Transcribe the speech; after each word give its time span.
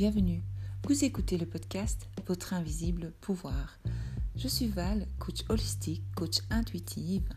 bienvenue. 0.00 0.42
Vous 0.88 1.04
écoutez 1.04 1.36
le 1.36 1.44
podcast 1.44 2.08
Votre 2.26 2.54
invisible 2.54 3.12
pouvoir. 3.20 3.78
Je 4.34 4.48
suis 4.48 4.66
Val, 4.66 5.06
coach 5.18 5.44
holistique, 5.50 6.02
coach 6.16 6.38
intuitive, 6.48 7.28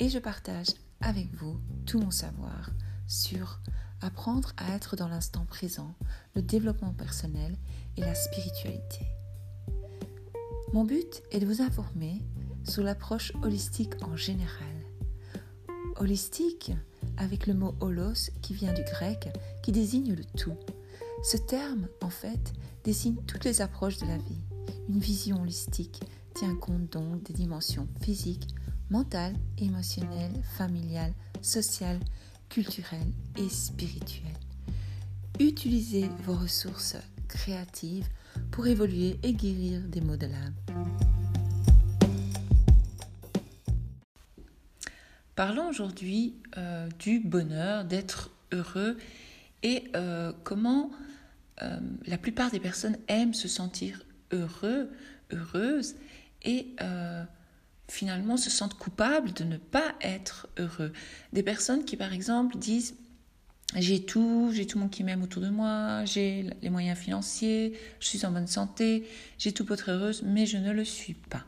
et 0.00 0.08
je 0.08 0.18
partage 0.18 0.68
avec 1.02 1.30
vous 1.34 1.60
tout 1.84 2.00
mon 2.00 2.10
savoir 2.10 2.70
sur 3.06 3.60
apprendre 4.00 4.54
à 4.56 4.74
être 4.74 4.96
dans 4.96 5.08
l'instant 5.08 5.44
présent, 5.44 5.94
le 6.34 6.40
développement 6.40 6.94
personnel 6.94 7.54
et 7.98 8.00
la 8.00 8.14
spiritualité. 8.14 9.04
Mon 10.72 10.84
but 10.84 11.22
est 11.32 11.40
de 11.40 11.44
vous 11.44 11.60
informer 11.60 12.22
sur 12.66 12.82
l'approche 12.82 13.34
holistique 13.42 13.92
en 14.00 14.16
général. 14.16 14.74
Holistique 15.96 16.72
avec 17.18 17.46
le 17.46 17.52
mot 17.52 17.74
holos 17.80 18.30
qui 18.40 18.54
vient 18.54 18.72
du 18.72 18.84
grec 18.84 19.28
qui 19.62 19.70
désigne 19.70 20.14
le 20.14 20.24
tout. 20.24 20.56
Ce 21.24 21.38
terme, 21.38 21.88
en 22.02 22.10
fait, 22.10 22.52
désigne 22.84 23.16
toutes 23.26 23.46
les 23.46 23.62
approches 23.62 23.96
de 23.96 24.06
la 24.06 24.18
vie. 24.18 24.42
Une 24.90 24.98
vision 24.98 25.40
holistique 25.40 26.02
tient 26.34 26.54
compte 26.54 26.92
donc 26.92 27.22
des 27.22 27.32
dimensions 27.32 27.88
physiques, 28.02 28.48
mentales, 28.90 29.34
émotionnelles, 29.56 30.34
familiales, 30.58 31.14
sociales, 31.40 32.00
culturelles 32.50 33.10
et 33.38 33.48
spirituelles. 33.48 34.36
Utilisez 35.40 36.10
vos 36.24 36.34
ressources 36.34 36.96
créatives 37.26 38.06
pour 38.50 38.66
évoluer 38.66 39.18
et 39.22 39.32
guérir 39.32 39.80
des 39.80 40.02
maux 40.02 40.18
de 40.18 40.26
l'âme. 40.26 40.54
Parlons 45.34 45.70
aujourd'hui 45.70 46.34
euh, 46.58 46.86
du 46.98 47.20
bonheur, 47.20 47.86
d'être 47.86 48.30
heureux 48.52 48.98
et 49.62 49.84
euh, 49.96 50.34
comment 50.44 50.90
euh, 51.62 51.78
la 52.06 52.18
plupart 52.18 52.50
des 52.50 52.60
personnes 52.60 52.96
aiment 53.08 53.34
se 53.34 53.48
sentir 53.48 54.02
heureux, 54.32 54.90
heureuses 55.32 55.94
et 56.42 56.74
finalement 57.88 58.36
se 58.36 58.50
sentent 58.50 58.74
coupables 58.74 59.32
de 59.32 59.44
ne 59.44 59.56
pas 59.56 59.94
être 60.02 60.48
heureux. 60.58 60.92
Des 61.32 61.42
personnes 61.42 61.84
qui 61.84 61.96
par 61.96 62.12
exemple 62.12 62.58
disent 62.58 62.94
j'ai 63.76 64.04
tout, 64.04 64.50
j'ai 64.52 64.66
tout 64.66 64.78
le 64.78 64.82
monde 64.82 64.90
qui 64.90 65.04
m'aime 65.04 65.22
autour 65.22 65.42
de 65.42 65.48
moi, 65.48 66.04
j'ai 66.04 66.50
les 66.62 66.70
moyens 66.70 66.98
financiers, 66.98 67.78
je 67.98 68.06
suis 68.06 68.24
en 68.24 68.30
bonne 68.30 68.46
santé, 68.46 69.08
j'ai 69.38 69.52
tout 69.52 69.64
pour 69.64 69.74
être 69.74 69.90
heureuse, 69.90 70.22
mais 70.24 70.46
je 70.46 70.58
ne 70.58 70.72
le 70.72 70.84
suis 70.84 71.14
pas. 71.14 71.44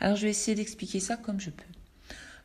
Alors 0.00 0.16
je 0.16 0.22
vais 0.22 0.30
essayer 0.30 0.54
d'expliquer 0.54 1.00
ça 1.00 1.16
comme 1.16 1.40
je 1.40 1.50
peux. 1.50 1.64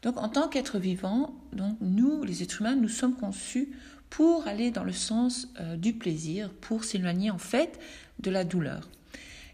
Donc 0.01 0.17
en 0.17 0.29
tant 0.29 0.47
qu'être 0.47 0.79
vivant, 0.79 1.33
donc 1.53 1.77
nous, 1.79 2.23
les 2.23 2.43
êtres 2.43 2.61
humains, 2.61 2.75
nous 2.75 2.89
sommes 2.89 3.15
conçus 3.15 3.69
pour 4.11 4.45
aller 4.45 4.71
dans 4.71 4.83
le 4.83 4.91
sens 4.91 5.47
euh, 5.59 5.77
du 5.77 5.93
plaisir, 5.93 6.51
pour 6.61 6.83
s'éloigner 6.83 7.31
en 7.31 7.39
fait 7.39 7.79
de 8.19 8.29
la 8.29 8.43
douleur. 8.43 8.87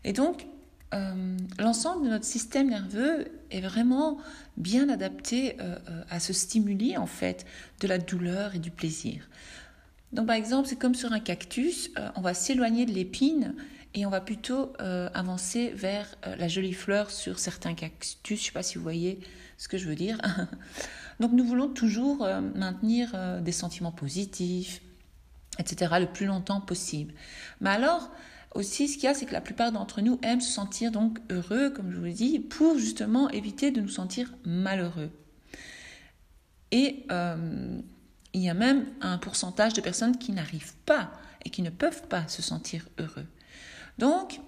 Et 0.04 0.12
donc 0.12 0.48
euh, 0.94 1.38
l'ensemble 1.60 2.06
de 2.06 2.10
notre 2.10 2.26
système 2.26 2.70
nerveux 2.70 3.28
est 3.52 3.62
vraiment 3.62 4.18
bien 4.58 4.90
adapté 4.90 5.56
euh, 5.62 5.78
à 6.10 6.20
ce 6.20 6.34
stimuli 6.34 6.98
en 6.98 7.06
fait 7.06 7.46
de 7.82 7.88
la 7.88 8.00
douleur 8.00 8.56
et 8.56 8.60
du 8.60 8.72
plaisir. 8.72 9.30
Donc 10.12 10.28
par 10.28 10.36
exemple, 10.36 10.68
c'est 10.68 10.80
comme 10.80 10.96
sur 10.96 11.14
un 11.14 11.20
cactus, 11.20 11.92
on 12.16 12.22
va 12.22 12.34
s'éloigner 12.34 12.86
de 12.86 12.94
l'épine 12.94 13.54
et 13.94 14.06
on 14.06 14.10
va 14.10 14.22
plutôt 14.22 14.72
avancer 14.80 15.74
vers 15.76 16.08
la 16.24 16.48
jolie 16.48 16.72
fleur 16.72 17.12
sur 17.12 17.40
certains 17.40 17.74
cactus. 17.74 18.18
Je 18.26 18.34
ne 18.34 18.38
sais 18.38 18.52
pas 18.54 18.64
si 18.64 18.78
vous 18.78 18.84
voyez 18.84 19.20
ce 19.58 19.68
que 19.68 19.78
je 19.78 19.86
veux 19.86 19.96
dire. 19.96 20.18
Donc 21.20 21.32
nous 21.32 21.44
voulons 21.44 21.70
toujours 21.70 22.24
euh, 22.24 22.42
maintenir 22.42 23.12
euh, 23.14 23.42
des 23.42 23.52
sentiments 23.52 23.92
positifs, 23.92 24.82
etc., 25.60 25.96
le 26.00 26.08
plus 26.08 26.26
longtemps 26.26 26.62
possible. 26.62 27.14
Mais 27.62 27.72
alors, 27.72 28.12
aussi, 28.54 28.88
ce 28.88 28.96
qu'il 28.96 29.06
y 29.06 29.08
a, 29.08 29.14
c'est 29.14 29.26
que 29.26 29.34
la 29.34 29.42
plupart 29.42 29.72
d'entre 29.72 30.02
nous 30.02 30.20
aiment 30.24 30.42
se 30.42 30.52
sentir 30.52 30.92
donc 30.92 31.20
heureux, 31.30 31.70
comme 31.70 31.92
je 31.92 31.98
vous 31.98 32.06
l'ai 32.06 32.14
dit, 32.14 32.40
pour 32.40 32.78
justement 32.78 33.30
éviter 33.30 33.72
de 33.72 33.82
nous 33.82 33.90
sentir 33.90 34.34
malheureux. 34.46 35.12
Et 36.72 37.06
euh, 37.12 37.80
il 38.34 38.42
y 38.42 38.50
a 38.50 38.54
même 38.54 38.86
un 39.02 39.18
pourcentage 39.18 39.74
de 39.74 39.82
personnes 39.82 40.18
qui 40.18 40.32
n'arrivent 40.32 40.76
pas 40.86 41.12
et 41.46 41.50
qui 41.50 41.62
ne 41.62 41.70
peuvent 41.70 42.08
pas 42.08 42.28
se 42.28 42.42
sentir 42.42 42.88
heureux. 43.00 43.26
Donc, 43.98 44.40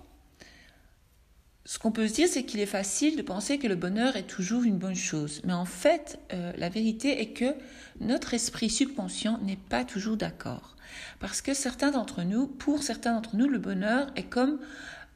ce 1.69 1.77
qu'on 1.77 1.91
peut 1.91 2.07
se 2.07 2.13
dire, 2.13 2.27
c'est 2.27 2.45
qu'il 2.45 2.61
est 2.61 2.65
facile 2.65 3.15
de 3.15 3.21
penser 3.21 3.59
que 3.59 3.67
le 3.67 3.75
bonheur 3.75 4.15
est 4.15 4.25
toujours 4.25 4.63
une 4.63 4.79
bonne 4.79 4.95
chose. 4.95 5.39
Mais 5.45 5.53
en 5.53 5.65
fait, 5.65 6.17
euh, 6.33 6.51
la 6.57 6.67
vérité 6.67 7.21
est 7.21 7.31
que 7.31 7.53
notre 7.99 8.33
esprit 8.33 8.71
subconscient 8.71 9.37
n'est 9.43 9.55
pas 9.55 9.85
toujours 9.85 10.17
d'accord. 10.17 10.75
Parce 11.19 11.43
que 11.43 11.53
certains 11.53 11.91
d'entre 11.91 12.23
nous, 12.23 12.47
pour 12.47 12.81
certains 12.81 13.13
d'entre 13.13 13.35
nous, 13.35 13.47
le 13.47 13.59
bonheur 13.59 14.07
est 14.15 14.23
comme 14.23 14.59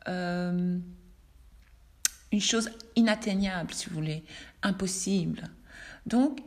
euh, 0.07 0.77
une 2.31 2.41
chose 2.41 2.69
inatteignable, 2.95 3.73
si 3.73 3.89
vous 3.89 3.95
voulez, 3.95 4.23
impossible. 4.61 5.45
Donc, 6.05 6.39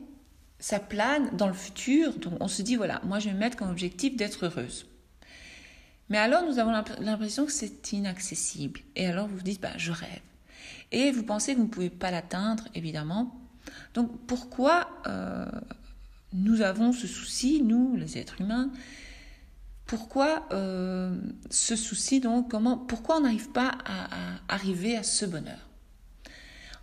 ça 0.61 0.79
plane 0.79 1.37
dans 1.37 1.49
le 1.49 1.53
futur. 1.53 2.13
Donc, 2.21 2.35
on 2.39 2.47
se 2.47 2.63
dit, 2.63 2.77
voilà, 2.77 3.01
moi, 3.03 3.19
je 3.19 3.27
vais 3.27 3.35
me 3.35 3.41
mettre 3.41 3.57
comme 3.57 3.71
objectif 3.71 4.15
d'être 4.15 4.47
heureuse. 4.47 4.87
Mais 6.09 6.19
alors, 6.19 6.45
nous 6.45 6.59
avons 6.59 6.73
l'impression 7.01 7.47
que 7.47 7.53
c'est 7.53 7.93
inaccessible. 7.93 8.81
Et 8.95 9.07
alors, 9.07 9.27
vous 9.27 9.37
vous 9.39 9.43
dites, 9.43 9.61
bah, 9.61 9.77
je 9.77 9.91
rêve. 9.91 10.21
Et 10.93 11.11
vous 11.11 11.25
pensez 11.25 11.53
que 11.53 11.59
vous 11.59 11.67
ne 11.67 11.71
pouvez 11.71 11.91
pas 11.91 12.11
l'atteindre, 12.11 12.65
évidemment. 12.75 13.41
Donc, 13.95 14.27
pourquoi 14.27 14.89
euh, 15.07 15.47
nous 16.33 16.63
avons 16.63 16.93
ce 16.93 17.09
souci, 17.09 17.63
nous, 17.63 17.97
les 17.97 18.19
êtres 18.19 18.41
humains? 18.41 18.71
Pourquoi 19.85 20.47
euh, 20.53 21.17
ce 21.51 21.75
souci, 21.75 22.21
donc, 22.21 22.51
comment, 22.51 22.77
pourquoi 22.77 23.17
on 23.17 23.21
n'arrive 23.21 23.51
pas 23.51 23.77
à, 23.85 24.09
arriver 24.49 24.97
à 24.97 25.03
ce 25.03 25.27
bonheur? 25.27 25.59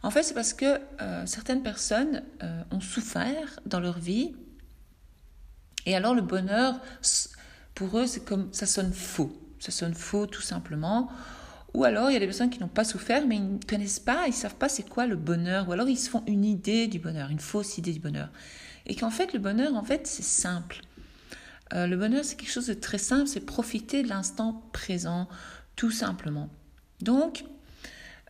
En 0.01 0.11
fait, 0.11 0.23
c'est 0.23 0.34
parce 0.34 0.53
que 0.53 0.79
euh, 1.01 1.25
certaines 1.25 1.63
personnes 1.63 2.23
ont 2.72 2.81
souffert 2.81 3.61
dans 3.66 3.79
leur 3.79 4.00
vie. 4.00 4.35
Et 5.85 5.95
alors, 5.95 6.13
le 6.13 6.22
bonheur 6.22 6.81
pour 7.75 7.97
eux, 7.97 8.07
c'est 8.07 8.23
comme 8.23 8.50
ça 8.51 8.66
sonne 8.66 8.94
faux. 8.94 9.31
Ça 9.59 9.72
sonne 9.72 9.94
faux 9.94 10.25
tout 10.25 10.41
simplement. 10.41 11.09
Ou 11.73 11.85
alors, 11.85 12.11
il 12.11 12.13
y 12.13 12.17
a 12.17 12.19
des 12.19 12.28
personnes 12.28 12.51
qui 12.51 12.59
n'ont 12.59 12.67
pas 12.67 12.84
souffert, 12.84 13.25
mais 13.25 13.38
ils 13.38 13.53
ne 13.53 13.59
connaissent 13.59 14.00
pas, 14.00 14.25
ils 14.28 14.31
ne 14.31 14.35
savent 14.35 14.56
pas 14.56 14.69
c'est 14.69 14.88
quoi 14.88 15.07
le 15.07 15.16
bonheur. 15.16 15.67
Ou 15.67 15.72
alors, 15.72 15.88
ils 15.88 15.97
se 15.97 16.09
font 16.09 16.23
une 16.28 16.45
idée 16.45 16.88
du 16.88 17.00
bonheur, 17.00 17.29
une 17.29 17.39
fausse 17.39 17.78
idée 17.78 17.94
du 17.94 18.00
bonheur. 18.00 18.29
Et 18.85 18.95
qu'en 18.95 19.09
fait, 19.09 19.34
le 19.34 19.39
bonheur, 19.39 19.73
en 19.75 19.84
fait, 19.84 20.06
c'est 20.06 20.23
simple. 20.23 20.81
Euh, 21.73 21.88
le 21.88 21.97
bonheur, 21.97 22.23
c'est 22.23 22.35
quelque 22.35 22.51
chose 22.51 22.67
de 22.67 22.73
très 22.73 23.00
simple, 23.00 23.28
c'est 23.28 23.39
profiter 23.39 24.03
de 24.03 24.09
l'instant 24.09 24.63
présent, 24.72 25.28
tout 25.75 25.91
simplement. 25.91 26.50
Donc, 27.01 27.45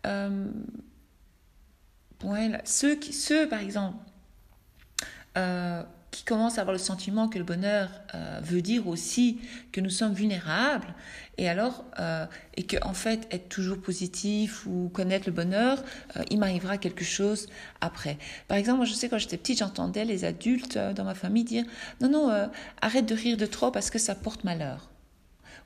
euh, 0.05 0.47
ceux, 2.63 2.95
qui, 2.95 3.13
par 3.49 3.59
exemple, 3.59 3.97
euh, 5.37 5.83
qui 6.13 6.23
commence 6.23 6.59
à 6.59 6.61
avoir 6.61 6.73
le 6.73 6.79
sentiment 6.79 7.27
que 7.27 7.39
le 7.39 7.43
bonheur 7.43 7.89
euh, 8.13 8.39
veut 8.43 8.61
dire 8.61 8.87
aussi 8.87 9.39
que 9.71 9.81
nous 9.81 9.89
sommes 9.89 10.13
vulnérables, 10.13 10.93
et 11.39 11.49
alors, 11.49 11.85
euh, 11.99 12.27
et 12.55 12.63
que 12.63 12.77
en 12.85 12.93
fait, 12.93 13.27
être 13.31 13.49
toujours 13.49 13.81
positif 13.81 14.67
ou 14.67 14.89
connaître 14.93 15.27
le 15.27 15.33
bonheur, 15.33 15.83
euh, 16.15 16.21
il 16.29 16.37
m'arrivera 16.37 16.77
quelque 16.77 17.03
chose 17.03 17.47
après. 17.81 18.19
Par 18.47 18.57
exemple, 18.57 18.77
moi, 18.77 18.85
je 18.85 18.93
sais 18.93 19.09
quand 19.09 19.17
j'étais 19.17 19.37
petite, 19.37 19.57
j'entendais 19.57 20.05
les 20.05 20.23
adultes 20.23 20.77
dans 20.77 21.03
ma 21.03 21.15
famille 21.15 21.43
dire 21.43 21.65
non, 21.99 22.09
non, 22.09 22.49
arrête 22.79 23.07
de 23.07 23.15
rire 23.15 23.35
de 23.35 23.47
trop 23.47 23.71
parce 23.71 23.89
que 23.89 23.97
ça 23.97 24.13
porte 24.13 24.43
malheur. 24.43 24.91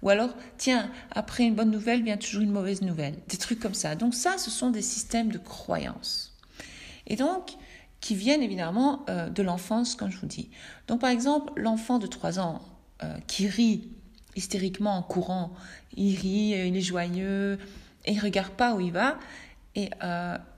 Ou 0.01 0.09
alors, 0.09 0.29
tiens, 0.57 0.89
après 1.11 1.43
une 1.43 1.55
bonne 1.55 1.71
nouvelle 1.71 2.03
vient 2.03 2.17
toujours 2.17 2.43
une 2.43 2.51
mauvaise 2.51 2.81
nouvelle. 2.81 3.15
Des 3.27 3.37
trucs 3.37 3.59
comme 3.59 3.73
ça. 3.73 3.95
Donc 3.95 4.13
ça, 4.13 4.37
ce 4.37 4.49
sont 4.49 4.69
des 4.69 4.81
systèmes 4.81 5.29
de 5.29 5.39
croyances. 5.39 6.37
Et 7.07 7.17
donc, 7.17 7.57
qui 8.01 8.15
viennent 8.15 8.43
évidemment 8.43 9.05
euh, 9.09 9.29
de 9.29 9.43
l'enfance, 9.43 9.95
comme 9.95 10.11
je 10.11 10.17
vous 10.17 10.27
dis. 10.27 10.49
Donc 10.87 11.01
par 11.01 11.09
exemple, 11.09 11.53
l'enfant 11.55 11.99
de 11.99 12.07
3 12.07 12.39
ans 12.39 12.61
euh, 13.03 13.17
qui 13.27 13.47
rit 13.47 13.89
hystériquement 14.35 14.95
en 14.95 15.01
courant, 15.01 15.53
il 15.95 16.15
rit, 16.15 16.53
euh, 16.53 16.65
il 16.65 16.77
est 16.77 16.81
joyeux, 16.81 17.57
et 18.05 18.13
il 18.13 18.19
regarde 18.19 18.51
pas 18.51 18.75
où 18.75 18.79
il 18.79 18.91
va, 18.91 19.17
et, 19.75 19.89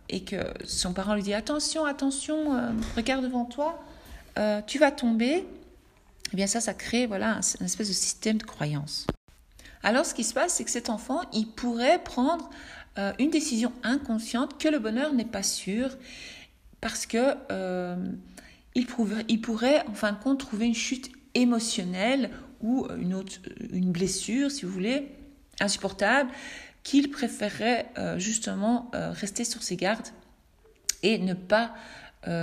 et 0.07 0.23
que 0.23 0.37
son 0.65 0.93
parent 0.93 1.15
lui 1.15 1.23
dit 1.23 1.33
attention, 1.33 1.83
attention, 1.83 2.71
regarde 2.95 3.23
devant 3.23 3.43
toi, 3.43 3.83
tu 4.65 4.79
vas 4.79 4.91
tomber, 4.91 5.45
eh 6.31 6.35
bien 6.35 6.47
ça, 6.47 6.61
ça 6.61 6.73
crée 6.73 7.05
voilà, 7.05 7.33
un, 7.33 7.65
espèce 7.65 7.89
de 7.89 7.93
système 7.93 8.37
de 8.37 8.43
croyance. 8.43 9.07
Alors 9.83 10.05
ce 10.05 10.13
qui 10.13 10.23
se 10.23 10.33
passe, 10.33 10.53
c'est 10.53 10.63
que 10.63 10.69
cet 10.71 10.89
enfant, 10.89 11.21
il 11.33 11.47
pourrait 11.47 12.01
prendre 12.01 12.49
une 13.17 13.31
décision 13.31 13.73
inconsciente 13.83 14.57
que 14.57 14.69
le 14.69 14.79
bonheur 14.79 15.11
n'est 15.11 15.25
pas 15.25 15.43
sûr 15.43 15.89
parce 16.81 17.05
que 17.05 17.35
euh, 17.51 17.95
il, 18.75 18.87
il, 19.27 19.41
pourrait 19.41 19.85
en 19.87 19.93
fin 19.93 20.11
de 20.11 20.17
compte 20.17 20.39
trouver 20.39 20.67
une 20.67 20.75
chute 20.75 21.11
émotionnelle 21.33 22.31
ou 22.61 22.87
une, 22.97 23.13
autre, 23.13 23.33
une 23.71 23.91
blessure, 23.91 24.51
si 24.51 24.65
vous 24.65 24.71
voulez, 24.71 25.11
insupportable, 25.59 26.29
qu'il 26.83 27.11
préférerait 27.11 27.89
euh, 27.97 28.19
justement 28.19 28.89
euh, 28.95 29.11
rester 29.11 29.43
sur 29.43 29.63
ses 29.63 29.75
gardes 29.75 30.07
et 31.03 31.17
ne 31.17 31.33
pas 31.33 31.73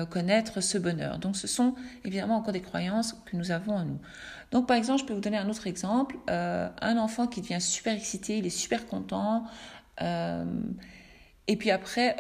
connaître 0.09 0.63
ce 0.63 0.79
bonheur. 0.79 1.19
Donc 1.19 1.37
ce 1.37 1.47
sont 1.47 1.75
évidemment 2.03 2.37
encore 2.37 2.55
des 2.55 2.63
croyances 2.63 3.13
que 3.27 3.37
nous 3.37 3.51
avons 3.51 3.75
en 3.75 3.85
nous. 3.85 4.01
Donc 4.51 4.67
par 4.67 4.75
exemple, 4.75 5.03
je 5.03 5.05
peux 5.05 5.13
vous 5.13 5.21
donner 5.21 5.37
un 5.37 5.51
autre 5.51 5.67
exemple. 5.67 6.17
un 6.29 6.97
enfant 6.97 7.27
qui 7.27 7.43
devient 7.43 7.61
super 7.61 7.95
excité, 7.95 8.39
il 8.39 8.47
est 8.47 8.51
super 8.51 8.87
content. 8.87 9.45
Et 11.49 11.57
puis 11.57 11.71
après, 11.71 12.17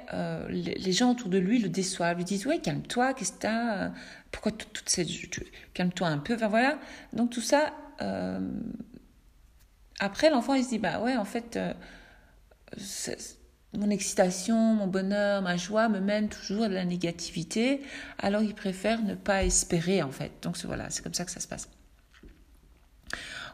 les, 0.48 0.92
gens 0.92 1.12
autour 1.12 1.28
de 1.28 1.38
lui 1.38 1.58
le 1.58 1.68
déçoivent, 1.68 2.18
lui 2.18 2.24
disent 2.24 2.46
Ouais, 2.46 2.58
calme-toi, 2.58 3.14
qu'est-ce 3.14 3.32
que 3.32 3.38
t'as 3.38 3.90
Pourquoi 4.30 4.52
toute 4.52 4.88
cette. 4.88 5.08
Calme-toi 5.74 6.08
un 6.08 6.18
peu. 6.18 6.34
Enfin 6.34 6.48
voilà. 6.48 6.78
Donc 7.12 7.30
tout 7.30 7.40
ça, 7.40 7.72
après, 9.98 10.30
l'enfant, 10.30 10.54
il 10.54 10.64
se 10.64 10.70
dit, 10.70 10.78
bah 10.78 11.00
ouais, 11.00 11.16
en 11.16 11.24
fait, 11.24 11.56
euh, 11.56 11.72
mon 13.76 13.88
excitation, 13.88 14.56
mon 14.56 14.86
bonheur, 14.86 15.42
ma 15.42 15.56
joie 15.56 15.88
me 15.88 16.00
mènent 16.00 16.28
toujours 16.28 16.64
à 16.64 16.68
la 16.68 16.84
négativité, 16.84 17.80
alors 18.18 18.42
il 18.42 18.54
préfère 18.54 19.02
ne 19.02 19.14
pas 19.14 19.44
espérer, 19.44 20.02
en 20.02 20.10
fait. 20.10 20.32
Donc 20.42 20.58
voilà, 20.64 20.90
c'est 20.90 21.02
comme 21.02 21.14
ça 21.14 21.24
que 21.24 21.30
ça 21.30 21.40
se 21.40 21.48
passe. 21.48 21.68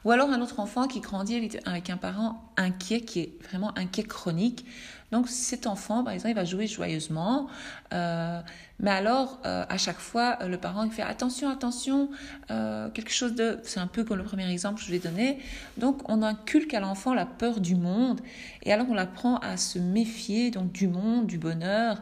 Ou 0.04 0.10
alors 0.10 0.30
un 0.30 0.40
autre 0.40 0.58
enfant 0.58 0.88
qui 0.88 0.98
grandit 0.98 1.60
avec 1.64 1.90
un 1.90 1.96
parent 1.96 2.52
inquiet, 2.56 3.02
qui 3.02 3.20
est 3.20 3.42
vraiment 3.44 3.76
inquiet 3.78 4.02
chronique. 4.02 4.66
Donc 5.12 5.28
cet 5.28 5.66
enfant, 5.66 6.02
par 6.02 6.14
exemple, 6.14 6.30
il 6.30 6.34
va 6.34 6.46
jouer 6.46 6.66
joyeusement, 6.66 7.46
euh, 7.92 8.40
mais 8.80 8.90
alors 8.90 9.38
euh, 9.44 9.66
à 9.68 9.76
chaque 9.76 9.98
fois, 9.98 10.38
le 10.46 10.56
parent 10.56 10.84
il 10.84 10.90
fait 10.90 11.02
attention, 11.02 11.50
attention, 11.50 12.08
euh, 12.50 12.88
quelque 12.88 13.12
chose 13.12 13.34
de, 13.34 13.60
c'est 13.62 13.78
un 13.78 13.86
peu 13.86 14.04
comme 14.04 14.16
le 14.16 14.24
premier 14.24 14.50
exemple 14.50 14.80
que 14.80 14.86
je 14.86 14.90
vais 14.90 14.98
donner. 14.98 15.38
Donc 15.76 16.00
on 16.08 16.22
inculque 16.22 16.72
à 16.72 16.80
l'enfant 16.80 17.12
la 17.12 17.26
peur 17.26 17.60
du 17.60 17.74
monde, 17.74 18.22
et 18.62 18.72
alors 18.72 18.86
on 18.88 18.94
l'apprend 18.94 19.36
à 19.36 19.58
se 19.58 19.78
méfier 19.78 20.50
donc 20.50 20.72
du 20.72 20.88
monde, 20.88 21.26
du 21.26 21.36
bonheur, 21.36 22.00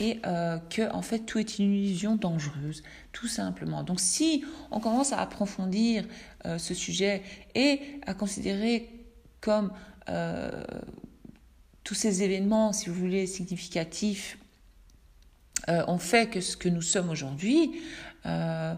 et 0.00 0.20
que 0.70 0.92
en 0.92 1.02
fait 1.02 1.20
tout 1.20 1.38
est 1.38 1.58
une 1.58 1.72
illusion 1.72 2.16
dangereuse, 2.16 2.82
tout 3.12 3.26
simplement. 3.26 3.84
Donc 3.84 4.00
si 4.00 4.44
on 4.72 4.80
commence 4.80 5.12
à 5.12 5.20
approfondir 5.20 6.04
ce 6.44 6.72
sujet 6.72 7.22
et 7.56 7.80
à 8.06 8.14
considérer 8.14 8.90
comme 9.40 9.72
tous 11.88 11.94
ces 11.94 12.22
événements, 12.22 12.74
si 12.74 12.90
vous 12.90 12.94
voulez, 12.94 13.26
significatifs, 13.26 14.36
euh, 15.70 15.82
ont 15.88 15.96
fait 15.96 16.28
que 16.28 16.42
ce 16.42 16.54
que 16.54 16.68
nous 16.68 16.82
sommes 16.82 17.08
aujourd'hui, 17.08 17.80
euh, 18.26 18.74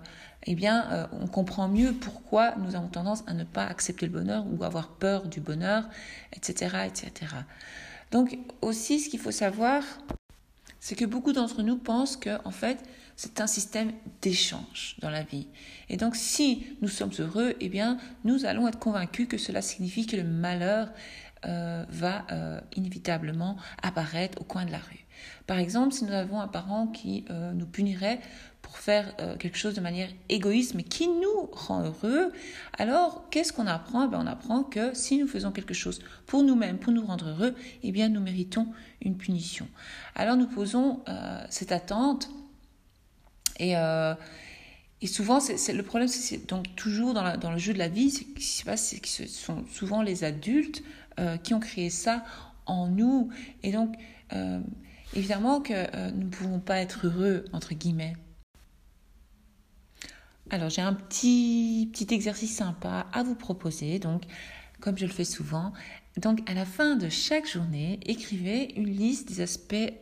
eh 0.46 0.54
bien, 0.54 0.88
euh, 0.92 1.06
on 1.20 1.26
comprend 1.26 1.66
mieux 1.66 1.92
pourquoi 1.92 2.54
nous 2.58 2.76
avons 2.76 2.86
tendance 2.86 3.24
à 3.26 3.34
ne 3.34 3.42
pas 3.42 3.64
accepter 3.64 4.06
le 4.06 4.12
bonheur 4.12 4.44
ou 4.48 4.62
avoir 4.62 4.90
peur 4.90 5.26
du 5.26 5.40
bonheur, 5.40 5.88
etc., 6.34 6.86
etc. 6.86 7.34
Donc, 8.12 8.38
aussi, 8.62 9.00
ce 9.00 9.10
qu'il 9.10 9.18
faut 9.18 9.32
savoir, 9.32 9.82
c'est 10.78 10.94
que 10.94 11.04
beaucoup 11.04 11.32
d'entre 11.32 11.64
nous 11.64 11.78
pensent 11.78 12.16
que, 12.16 12.38
en 12.44 12.52
fait, 12.52 12.78
c'est 13.16 13.40
un 13.40 13.48
système 13.48 13.90
d'échange 14.22 14.94
dans 15.00 15.10
la 15.10 15.24
vie. 15.24 15.48
Et 15.88 15.96
donc, 15.96 16.14
si 16.14 16.64
nous 16.80 16.88
sommes 16.88 17.12
heureux, 17.18 17.56
eh 17.58 17.68
bien, 17.68 17.98
nous 18.22 18.44
allons 18.44 18.68
être 18.68 18.78
convaincus 18.78 19.26
que 19.26 19.36
cela 19.36 19.62
signifie 19.62 20.06
que 20.06 20.16
le 20.16 20.22
malheur 20.22 20.90
euh, 21.46 21.84
va 21.88 22.26
euh, 22.32 22.60
inévitablement 22.76 23.56
apparaître 23.82 24.38
au 24.42 24.44
coin 24.44 24.66
de 24.66 24.70
la 24.70 24.76
rue. 24.76 25.06
Par 25.46 25.58
exemple, 25.58 25.94
si 25.94 26.04
nous 26.04 26.12
avons 26.12 26.38
un 26.38 26.48
parent 26.48 26.86
qui 26.86 27.24
euh, 27.30 27.52
nous 27.52 27.64
punirait 27.64 28.20
pour 28.60 28.76
faire 28.76 29.16
quelque 29.38 29.56
chose 29.56 29.74
de 29.74 29.80
manière 29.80 30.10
égoïste, 30.28 30.74
mais 30.74 30.82
qui 30.82 31.08
nous 31.08 31.48
rend 31.50 31.82
heureux, 31.82 32.30
alors 32.78 33.24
qu'est-ce 33.30 33.54
qu'on 33.54 33.66
apprend? 33.66 34.06
Ben, 34.06 34.20
On 34.20 34.26
apprend 34.26 34.62
que 34.62 34.94
si 34.94 35.18
nous 35.18 35.26
faisons 35.26 35.50
quelque 35.50 35.72
chose 35.72 36.00
pour 36.26 36.42
nous-mêmes, 36.42 36.78
pour 36.78 36.92
nous 36.92 37.04
rendre 37.04 37.30
heureux, 37.30 37.54
eh 37.82 37.90
bien 37.90 38.10
nous 38.10 38.20
méritons 38.20 38.68
une 39.00 39.16
punition. 39.16 39.66
Alors 40.14 40.36
nous 40.36 40.46
posons 40.46 41.00
cette 41.48 41.72
attente 41.72 42.28
et 43.58 45.06
souvent, 45.06 45.40
c'est 45.40 45.72
le 45.72 45.82
problème, 45.82 46.08
c'est 46.08 46.46
donc 46.46 46.76
toujours 46.76 47.14
dans, 47.14 47.36
dans, 47.38 47.50
le 47.50 47.58
jeu 47.58 47.72
de 47.72 47.78
la 47.78 47.88
vie, 47.88 48.10
ce 48.10 48.22
qui 48.22 48.44
se 48.44 48.64
passe, 48.64 48.82
c'est 48.82 49.00
que 49.00 49.08
ce 49.08 49.26
sont 49.26 49.64
souvent 49.72 50.02
les 50.02 50.22
adultes 50.24 50.82
euh, 51.18 51.36
qui 51.36 51.54
ont 51.54 51.60
créé 51.60 51.90
ça 51.90 52.24
en 52.66 52.88
nous. 52.88 53.30
Et 53.62 53.72
donc, 53.72 53.96
euh, 54.32 54.60
évidemment 55.14 55.60
que 55.60 55.72
euh, 55.74 56.10
nous 56.12 56.24
ne 56.24 56.30
pouvons 56.30 56.60
pas 56.60 56.78
être 56.78 57.06
heureux, 57.06 57.44
entre 57.52 57.74
guillemets. 57.74 58.14
Alors, 60.50 60.70
j'ai 60.70 60.82
un 60.82 60.94
petit, 60.94 61.90
petit 61.92 62.12
exercice 62.14 62.56
sympa 62.56 63.06
à 63.12 63.22
vous 63.22 63.34
proposer. 63.34 63.98
Donc, 63.98 64.22
comme 64.80 64.96
je 64.96 65.06
le 65.06 65.12
fais 65.12 65.24
souvent, 65.24 65.72
donc 66.16 66.48
à 66.48 66.54
la 66.54 66.64
fin 66.64 66.96
de 66.96 67.08
chaque 67.08 67.46
journée, 67.46 68.00
écrivez 68.06 68.74
une 68.76 68.88
liste 68.88 69.28
des 69.28 69.42
aspects 69.42 69.92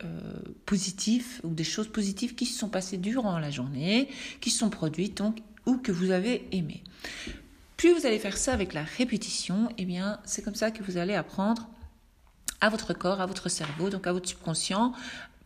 positifs 0.65 1.41
ou 1.43 1.49
des 1.49 1.63
choses 1.65 1.91
positives 1.91 2.33
qui 2.33 2.45
se 2.45 2.57
sont 2.57 2.69
passées 2.69 2.97
durant 2.97 3.37
la 3.39 3.51
journée, 3.51 4.07
qui 4.41 4.49
se 4.49 4.59
sont 4.59 4.69
produites 4.69 5.17
donc 5.17 5.39
ou 5.65 5.77
que 5.77 5.91
vous 5.91 6.11
avez 6.11 6.47
aimées. 6.51 6.83
Plus 7.79 7.93
vous 7.93 8.05
allez 8.05 8.19
faire 8.19 8.35
ça 8.35 8.51
avec 8.51 8.73
la 8.73 8.83
répétition, 8.83 9.69
eh 9.77 9.85
bien, 9.85 10.19
c'est 10.25 10.43
comme 10.43 10.53
ça 10.53 10.69
que 10.69 10.83
vous 10.83 10.97
allez 10.97 11.15
apprendre 11.15 11.69
à 12.59 12.67
votre 12.67 12.93
corps, 12.93 13.21
à 13.21 13.25
votre 13.25 13.47
cerveau, 13.47 13.89
donc 13.89 14.05
à 14.05 14.11
votre 14.11 14.27
subconscient, 14.27 14.91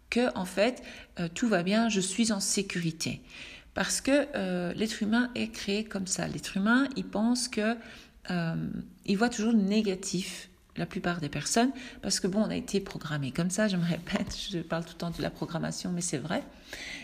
que 0.09 0.35
en 0.35 0.45
fait 0.45 0.81
euh, 1.19 1.27
tout 1.31 1.47
va 1.47 1.61
bien, 1.61 1.89
je 1.89 1.99
suis 1.99 2.31
en 2.31 2.39
sécurité. 2.39 3.21
Parce 3.75 4.01
que 4.01 4.25
euh, 4.33 4.73
l'être 4.73 5.03
humain 5.03 5.29
est 5.35 5.49
créé 5.49 5.83
comme 5.83 6.07
ça. 6.07 6.27
L'être 6.27 6.57
humain, 6.57 6.87
il 6.95 7.05
pense 7.05 7.47
que 7.47 7.77
euh, 8.31 8.55
il 9.05 9.15
voit 9.15 9.29
toujours 9.29 9.53
le 9.53 9.61
négatif 9.61 10.49
la 10.77 10.85
plupart 10.85 11.19
des 11.19 11.29
personnes, 11.29 11.71
parce 12.01 12.19
que 12.19 12.27
bon, 12.27 12.41
on 12.41 12.49
a 12.49 12.55
été 12.55 12.79
programmé 12.79 13.31
comme 13.31 13.49
ça, 13.49 13.67
je 13.67 13.77
me 13.77 13.85
répète, 13.85 14.35
je 14.51 14.59
parle 14.59 14.83
tout 14.83 14.93
le 14.93 14.97
temps 14.97 15.11
de 15.11 15.21
la 15.21 15.29
programmation, 15.29 15.91
mais 15.91 16.01
c'est 16.01 16.17
vrai. 16.17 16.43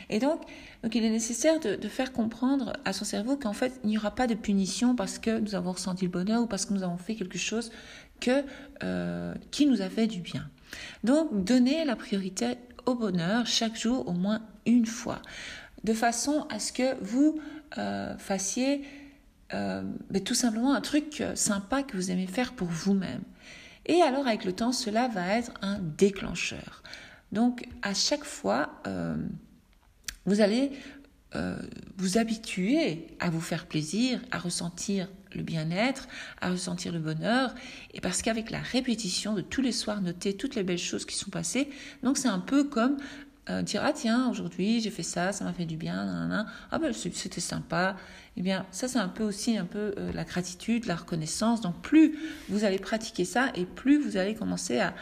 Et 0.09 0.19
donc, 0.19 0.41
donc 0.83 0.95
il 0.95 1.03
est 1.03 1.09
nécessaire 1.09 1.59
de, 1.59 1.87
faire 1.87 2.11
comprendre 2.11 2.73
à 2.85 2.93
son 2.93 3.05
cerveau 3.05 3.37
qu'en 3.37 3.53
fait, 3.53 3.79
il 3.83 3.89
n'y 3.89 3.97
aura 3.97 4.11
pas 4.11 4.27
de 4.27 4.33
punition 4.33 4.95
parce 4.95 5.19
que 5.19 5.39
nous 5.39 5.55
avons 5.55 5.73
ressenti 5.73 6.05
le 6.05 6.11
bonheur 6.11 6.41
ou 6.41 6.47
parce 6.47 6.65
que 6.65 6.73
nous 6.73 6.83
avons 6.83 6.97
fait 6.97 7.15
quelque 7.15 7.37
chose 7.37 7.71
que, 8.19 8.43
euh, 8.83 9.33
qui 9.51 9.65
nous 9.65 9.81
a 9.81 9.89
fait 9.89 10.07
du 10.07 10.21
bien. 10.21 10.49
Donc, 11.03 11.43
donner 11.43 11.85
la 11.85 11.95
priorité 11.95 12.55
au 12.85 12.95
bonheur 12.95 13.45
chaque 13.45 13.77
jour 13.77 14.07
au 14.07 14.13
moins 14.13 14.41
une 14.65 14.85
fois, 14.85 15.21
de 15.83 15.93
façon 15.93 16.47
à 16.49 16.59
ce 16.59 16.73
que 16.73 16.95
vous 17.01 17.39
euh, 17.77 18.17
fassiez 18.17 18.81
euh, 19.53 19.83
mais 20.09 20.21
tout 20.21 20.35
simplement 20.35 20.73
un 20.73 20.81
truc 20.81 21.23
sympa 21.35 21.83
que 21.83 21.97
vous 21.97 22.11
aimez 22.11 22.27
faire 22.27 22.53
pour 22.53 22.67
vous-même. 22.67 23.21
Et 23.85 24.01
alors 24.01 24.27
avec 24.27 24.45
le 24.45 24.53
temps, 24.53 24.71
cela 24.71 25.07
va 25.07 25.37
être 25.37 25.51
un 25.61 25.79
déclencheur. 25.79 26.83
Donc 27.31 27.67
à 27.81 27.93
chaque 27.93 28.23
fois, 28.23 28.81
euh, 28.87 29.15
vous 30.25 30.41
allez 30.41 30.71
euh, 31.35 31.57
vous 31.97 32.17
habituer 32.17 33.07
à 33.19 33.29
vous 33.29 33.41
faire 33.41 33.67
plaisir, 33.67 34.21
à 34.31 34.39
ressentir 34.39 35.09
le 35.33 35.43
bien-être, 35.43 36.07
à 36.41 36.49
ressentir 36.51 36.91
le 36.91 36.99
bonheur. 36.99 37.53
Et 37.93 38.01
parce 38.01 38.21
qu'avec 38.21 38.49
la 38.51 38.59
répétition 38.59 39.33
de 39.33 39.41
tous 39.41 39.61
les 39.61 39.71
soirs, 39.71 40.01
noter 40.01 40.35
toutes 40.35 40.55
les 40.55 40.63
belles 40.63 40.77
choses 40.77 41.05
qui 41.05 41.15
sont 41.15 41.29
passées, 41.29 41.69
donc 42.03 42.17
c'est 42.17 42.27
un 42.27 42.39
peu 42.39 42.63
comme 42.63 42.97
euh, 43.49 43.61
dire 43.63 43.81
ah 43.83 43.93
tiens 43.93 44.29
aujourd'hui 44.29 44.79
j'ai 44.79 44.91
fait 44.91 45.03
ça 45.03 45.31
ça 45.31 45.43
m'a 45.43 45.53
fait 45.53 45.65
du 45.65 45.75
bien 45.75 46.45
ah 46.71 46.79
ben 46.79 46.93
c'était 46.93 47.41
sympa. 47.41 47.95
Eh 48.37 48.41
bien 48.41 48.65
ça 48.71 48.87
c'est 48.87 48.99
un 48.99 49.07
peu 49.07 49.23
aussi 49.23 49.57
un 49.57 49.65
peu 49.65 49.93
euh, 49.97 50.11
la 50.13 50.23
gratitude 50.23 50.85
la 50.85 50.95
reconnaissance. 50.95 51.61
Donc 51.61 51.81
plus 51.81 52.17
vous 52.49 52.63
allez 52.63 52.79
pratiquer 52.79 53.25
ça 53.25 53.51
et 53.55 53.65
plus 53.65 53.97
vous 53.97 54.17
allez 54.17 54.35
commencer 54.35 54.79
à 54.79 54.93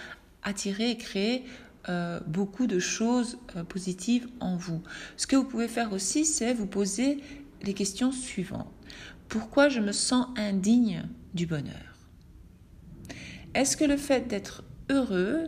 attirer 0.43 0.91
et 0.91 0.97
créer 0.97 1.43
euh, 1.89 2.19
beaucoup 2.25 2.67
de 2.67 2.79
choses 2.79 3.37
positives 3.67 4.27
en 4.39 4.55
vous. 4.55 4.81
Ce 5.17 5.27
que 5.27 5.35
vous 5.35 5.45
pouvez 5.45 5.67
faire 5.67 5.91
aussi 5.91 6.23
c'est 6.25 6.53
vous 6.53 6.67
poser 6.67 7.17
les 7.63 7.73
questions 7.73 8.11
suivantes. 8.11 8.71
Pourquoi 9.27 9.67
je 9.67 9.81
me 9.81 9.91
sens 9.91 10.27
indigne 10.37 11.03
du 11.33 11.47
bonheur? 11.47 11.73
Est-ce 13.53 13.75
que 13.75 13.83
le 13.83 13.97
fait 13.97 14.27
d'être 14.27 14.63
heureux 14.89 15.47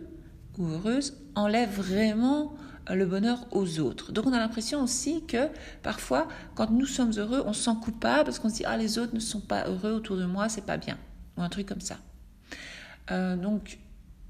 ou 0.58 0.68
heureuse 0.68 1.18
enlève 1.36 1.70
vraiment 1.70 2.58
le 2.96 3.06
bonheur 3.06 3.46
aux 3.52 3.80
autres. 3.80 4.12
Donc 4.12 4.26
on 4.26 4.34
a 4.34 4.40
l'impression 4.40 4.82
aussi 4.84 5.24
que 5.26 5.50
parfois, 5.84 6.28
quand 6.56 6.72
nous 6.72 6.86
sommes 6.86 7.12
heureux, 7.18 7.44
on 7.46 7.54
se 7.54 7.64
sent 7.64 7.78
coupable 7.84 8.26
parce 8.26 8.40
qu'on 8.40 8.50
se 8.50 8.56
dit 8.56 8.66
ah 8.66 8.78
les 8.78 8.98
autres 8.98 9.14
ne 9.14 9.20
sont 9.20 9.42
pas 9.42 9.68
heureux 9.68 9.92
autour 9.92 10.18
de 10.18 10.26
moi, 10.26 10.50
c'est 10.50 10.66
pas 10.66 10.78
bien 10.78 10.98
ou 11.38 11.42
un 11.42 11.50
truc 11.50 11.68
comme 11.68 11.82
ça. 11.82 11.98
Euh, 13.12 13.36
donc 13.36 13.80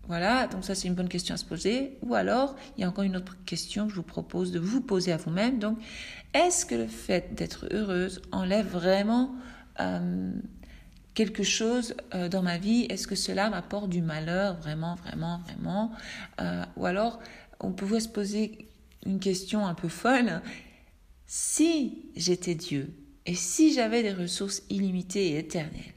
voilà, 0.07 0.47
donc 0.47 0.63
ça 0.63 0.75
c'est 0.75 0.87
une 0.87 0.95
bonne 0.95 1.09
question 1.09 1.35
à 1.35 1.37
se 1.37 1.45
poser. 1.45 1.97
Ou 2.03 2.15
alors 2.15 2.55
il 2.77 2.81
y 2.81 2.83
a 2.83 2.89
encore 2.89 3.03
une 3.03 3.15
autre 3.15 3.35
question 3.45 3.85
que 3.85 3.91
je 3.91 3.95
vous 3.95 4.03
propose 4.03 4.51
de 4.51 4.59
vous 4.59 4.81
poser 4.81 5.11
à 5.11 5.17
vous-même. 5.17 5.59
Donc 5.59 5.77
est-ce 6.33 6.65
que 6.65 6.75
le 6.75 6.87
fait 6.87 7.33
d'être 7.35 7.67
heureuse 7.71 8.21
enlève 8.31 8.67
vraiment 8.67 9.35
euh, 9.79 10.31
quelque 11.13 11.43
chose 11.43 11.95
euh, 12.13 12.29
dans 12.29 12.41
ma 12.41 12.57
vie? 12.57 12.85
Est-ce 12.89 13.07
que 13.07 13.15
cela 13.15 13.49
m'apporte 13.49 13.89
du 13.89 14.01
malheur? 14.01 14.55
Vraiment, 14.57 14.95
vraiment, 14.95 15.41
vraiment 15.45 15.91
Ou 16.77 16.85
alors 16.85 17.19
on 17.59 17.71
pouvait 17.71 17.99
se 17.99 18.09
poser 18.09 18.69
une 19.05 19.19
question 19.19 19.65
un 19.65 19.73
peu 19.73 19.89
folle. 19.89 20.41
Si 21.27 22.05
j'étais 22.15 22.55
Dieu 22.55 22.93
et 23.25 23.35
si 23.35 23.73
j'avais 23.73 24.03
des 24.03 24.13
ressources 24.13 24.63
illimitées 24.69 25.31
et 25.31 25.39
éternelles 25.39 25.93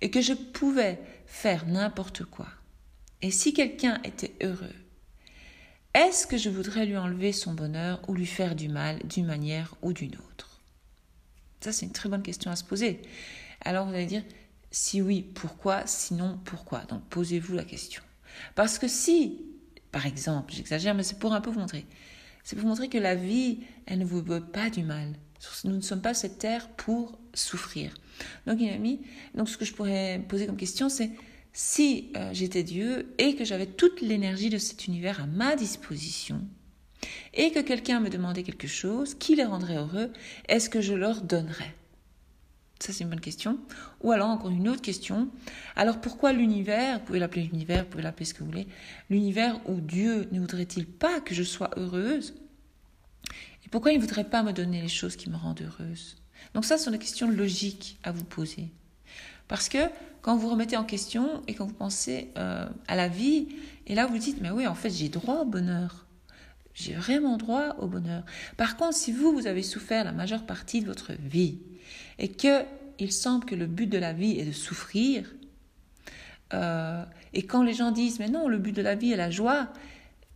et 0.00 0.10
que 0.10 0.20
je 0.20 0.32
pouvais 0.32 1.00
faire 1.26 1.66
n'importe 1.66 2.24
quoi 2.24 2.48
et 3.20 3.30
si 3.30 3.54
quelqu'un 3.54 4.00
était 4.04 4.34
heureux, 4.42 4.74
Est-ce 5.94 6.26
que 6.26 6.38
je 6.38 6.48
voudrais 6.48 6.86
lui 6.86 6.96
enlever 6.96 7.32
son 7.32 7.52
bonheur 7.52 8.00
ou 8.08 8.14
lui 8.14 8.24
faire 8.24 8.54
du 8.54 8.68
mal 8.68 8.98
d'une 9.04 9.26
manière 9.26 9.74
ou 9.82 9.92
d'une 9.92 10.14
autre? 10.14 10.60
Ça, 11.60 11.70
c'est 11.70 11.84
une 11.84 11.92
très 11.92 12.08
bonne 12.08 12.22
question 12.22 12.50
à 12.50 12.56
se 12.56 12.64
poser. 12.64 13.02
Alors 13.60 13.86
vous 13.86 13.94
allez 13.94 14.06
dire, 14.06 14.24
si 14.70 15.02
oui, 15.02 15.20
pourquoi? 15.22 15.86
Sinon, 15.86 16.40
pourquoi? 16.46 16.80
Donc 16.86 17.04
posez-vous 17.10 17.54
la 17.54 17.64
question. 17.64 18.02
Parce 18.54 18.78
que 18.78 18.88
si, 18.88 19.42
par 19.92 20.06
exemple, 20.06 20.52
j'exagère, 20.52 20.94
mais 20.94 21.02
c'est 21.02 21.18
pour 21.18 21.34
un 21.34 21.40
peu 21.40 21.50
vous 21.50 21.60
montrer, 21.60 21.86
c'est 22.42 22.56
pour 22.56 22.62
vous 22.62 22.68
montrer 22.68 22.88
que 22.88 22.98
la 22.98 23.14
vie, 23.14 23.60
elle 23.86 24.00
ne 24.00 24.04
vous 24.04 24.22
veut 24.22 24.40
pas 24.40 24.70
du 24.70 24.82
mal. 24.82 25.12
Nous 25.64 25.76
ne 25.76 25.80
sommes 25.80 26.00
pas 26.00 26.14
cette 26.14 26.38
terre 26.38 26.68
pour 26.70 27.18
souffrir. 27.34 27.94
Donc 28.46 28.58
il 28.60 28.98
donc 29.34 29.48
ce 29.48 29.56
que 29.56 29.64
je 29.64 29.72
pourrais 29.72 30.22
poser 30.28 30.46
comme 30.46 30.56
question, 30.56 30.88
c'est 30.88 31.10
si 31.52 32.10
euh, 32.16 32.30
j'étais 32.32 32.62
Dieu 32.62 33.14
et 33.18 33.34
que 33.34 33.44
j'avais 33.44 33.66
toute 33.66 34.00
l'énergie 34.00 34.50
de 34.50 34.58
cet 34.58 34.86
univers 34.86 35.20
à 35.20 35.26
ma 35.26 35.56
disposition, 35.56 36.40
et 37.34 37.50
que 37.50 37.60
quelqu'un 37.60 38.00
me 38.00 38.10
demandait 38.10 38.42
quelque 38.42 38.68
chose 38.68 39.14
qui 39.14 39.34
les 39.34 39.44
rendrait 39.44 39.76
heureux, 39.76 40.12
est-ce 40.48 40.70
que 40.70 40.80
je 40.80 40.94
leur 40.94 41.22
donnerais? 41.22 41.74
Ça, 42.82 42.92
c'est 42.92 43.04
une 43.04 43.10
bonne 43.10 43.20
question. 43.20 43.60
Ou 44.00 44.10
alors, 44.10 44.28
encore 44.28 44.50
une 44.50 44.68
autre 44.68 44.82
question. 44.82 45.28
Alors, 45.76 46.00
pourquoi 46.00 46.32
l'univers, 46.32 46.98
vous 46.98 47.04
pouvez 47.04 47.20
l'appeler 47.20 47.44
l'univers, 47.44 47.84
vous 47.84 47.90
pouvez 47.90 48.02
l'appeler 48.02 48.24
ce 48.24 48.34
que 48.34 48.40
vous 48.40 48.46
voulez, 48.46 48.66
l'univers 49.08 49.60
où 49.68 49.80
Dieu 49.80 50.28
ne 50.32 50.40
voudrait-il 50.40 50.86
pas 50.86 51.20
que 51.20 51.32
je 51.32 51.44
sois 51.44 51.70
heureuse? 51.76 52.34
Et 53.64 53.68
pourquoi 53.70 53.92
il 53.92 53.98
ne 53.98 54.00
voudrait 54.00 54.28
pas 54.28 54.42
me 54.42 54.52
donner 54.52 54.82
les 54.82 54.88
choses 54.88 55.14
qui 55.14 55.30
me 55.30 55.36
rendent 55.36 55.60
heureuse? 55.60 56.16
Donc 56.54 56.64
ça, 56.64 56.76
ce 56.76 56.86
sont 56.86 56.90
des 56.90 56.98
questions 56.98 57.30
logiques 57.30 58.00
à 58.02 58.10
vous 58.10 58.24
poser. 58.24 58.72
Parce 59.46 59.68
que 59.68 59.78
quand 60.20 60.36
vous 60.36 60.48
remettez 60.48 60.76
en 60.76 60.82
question 60.82 61.40
et 61.46 61.54
quand 61.54 61.66
vous 61.66 61.74
pensez 61.74 62.32
euh, 62.36 62.68
à 62.88 62.96
la 62.96 63.06
vie, 63.06 63.46
et 63.86 63.94
là 63.94 64.08
vous 64.08 64.18
dites, 64.18 64.40
mais 64.40 64.50
oui, 64.50 64.66
en 64.66 64.74
fait, 64.74 64.90
j'ai 64.90 65.08
droit 65.08 65.36
au 65.36 65.44
bonheur. 65.44 66.04
J'ai 66.74 66.94
vraiment 66.94 67.36
droit 67.36 67.76
au 67.78 67.86
bonheur. 67.86 68.24
Par 68.56 68.76
contre, 68.76 68.94
si 68.94 69.12
vous, 69.12 69.32
vous 69.32 69.46
avez 69.46 69.62
souffert 69.62 70.04
la 70.04 70.12
majeure 70.12 70.44
partie 70.44 70.80
de 70.80 70.86
votre 70.86 71.12
vie 71.12 71.58
et 72.18 72.28
que 72.28 72.62
il 72.98 73.12
semble 73.12 73.44
que 73.44 73.54
le 73.54 73.66
but 73.66 73.88
de 73.88 73.98
la 73.98 74.12
vie 74.12 74.38
est 74.38 74.44
de 74.44 74.52
souffrir, 74.52 75.24
euh, 76.54 77.04
et 77.32 77.44
quand 77.44 77.62
les 77.62 77.72
gens 77.72 77.90
disent, 77.90 78.18
mais 78.18 78.28
non, 78.28 78.48
le 78.48 78.58
but 78.58 78.72
de 78.72 78.82
la 78.82 78.94
vie 78.94 79.12
est 79.12 79.16
la 79.16 79.30
joie, 79.30 79.68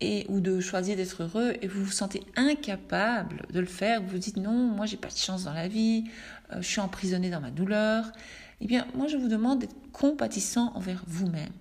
et, 0.01 0.27
ou 0.29 0.41
de 0.41 0.61
choisir 0.61 0.97
d'être 0.97 1.23
heureux, 1.23 1.55
et 1.63 1.69
vous 1.69 1.85
vous 1.85 1.93
sentez 1.93 2.23
incapable 2.35 3.43
de 3.53 3.61
le 3.61 3.67
faire, 3.67 4.03
vous 4.03 4.09
vous 4.09 4.19
dites, 4.19 4.37
non, 4.37 4.53
moi 4.53 4.87
j'ai 4.87 4.97
pas 4.97 5.09
de 5.09 5.17
chance 5.17 5.45
dans 5.45 5.53
la 5.53 5.69
vie, 5.69 6.05
euh, 6.53 6.57
je 6.61 6.67
suis 6.67 6.81
emprisonné 6.81 7.31
dans 7.31 7.41
ma 7.41 7.51
douleur, 7.51 8.11
eh 8.61 8.67
bien, 8.67 8.87
moi, 8.95 9.07
je 9.07 9.17
vous 9.17 9.29
demande 9.29 9.61
d'être 9.61 9.77
compatissant 9.93 10.73
envers 10.75 11.05
vous-même. 11.07 11.53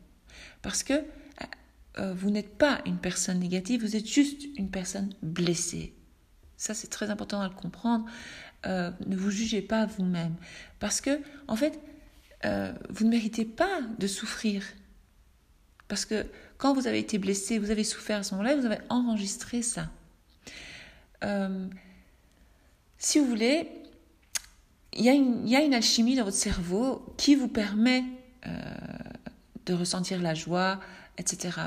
Parce 0.62 0.84
que 0.84 0.94
euh, 1.98 2.14
vous 2.14 2.30
n'êtes 2.30 2.58
pas 2.58 2.82
une 2.86 2.98
personne 2.98 3.40
négative, 3.40 3.82
vous 3.82 3.96
êtes 3.96 4.08
juste 4.08 4.44
une 4.58 4.70
personne 4.70 5.14
blessée. 5.22 5.94
Ça, 6.58 6.74
c'est 6.74 6.88
très 6.88 7.10
important 7.10 7.42
à 7.42 7.48
le 7.48 7.54
comprendre. 7.54 8.06
Euh, 8.66 8.92
ne 9.06 9.16
vous 9.16 9.32
jugez 9.32 9.62
pas 9.62 9.86
vous-même. 9.86 10.36
Parce 10.80 11.00
que, 11.00 11.22
en 11.48 11.56
fait, 11.56 11.80
euh, 12.44 12.74
vous 12.90 13.06
ne 13.06 13.10
méritez 13.10 13.46
pas 13.46 13.82
de 13.98 14.08
souffrir. 14.08 14.64
Parce 15.88 16.06
que 16.06 16.26
quand 16.58 16.74
vous 16.74 16.88
avez 16.88 17.00
été 17.00 17.18
blessé, 17.18 17.60
vous 17.60 17.72
avez 17.72 17.84
souffert 17.84 18.20
à 18.20 18.24
ce 18.24 18.34
moment-là, 18.36 18.56
vous 18.56 18.66
avez 18.66 18.80
enregistré 18.90 19.62
ça. 19.62 19.90
si 22.98 23.20
vous 23.20 23.26
voulez, 23.26 23.70
il 24.94 25.04
y, 25.04 25.10
a 25.10 25.14
une, 25.62 25.74
alchimie 25.74 26.16
dans 26.16 26.24
votre 26.24 26.38
cerveau 26.38 27.14
qui 27.18 27.36
vous 27.36 27.48
permet 27.48 28.04
de 29.66 29.74
ressentir 29.74 30.22
la 30.22 30.34
joie, 30.34 30.80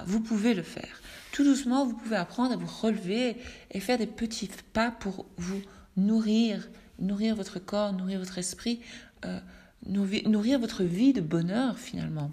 Vous 0.07 0.21
pouvez 0.21 0.55
le 0.55 0.63
faire. 0.63 1.01
Tout 1.33 1.45
doucement, 1.45 1.87
vous 1.87 1.95
pouvez 1.95 2.17
apprendre 2.17 2.53
à 2.53 2.57
vous 2.57 2.67
relever 2.67 3.37
et 3.71 3.81
faire 3.81 3.99
des 3.99 4.07
petits 4.07 4.51
pas 4.73 4.91
pour 4.91 5.27
vous 5.37 5.61
nourrir, 5.97 6.69
nourrir 6.99 7.35
votre 7.35 7.59
corps, 7.59 7.93
nourrir 7.93 8.19
votre 8.19 8.39
esprit, 8.39 8.81
euh, 9.25 9.41
nourrir, 9.87 10.59
votre 10.59 10.85
vie 10.85 11.13
de 11.13 11.21
bonheur 11.21 11.79
finalement. 11.79 12.31